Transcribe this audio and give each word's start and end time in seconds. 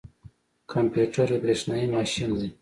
کمپيوټر 0.71 1.27
یو 1.31 1.41
بریښنايي 1.43 1.87
ماشین 1.95 2.29
دی 2.39 2.49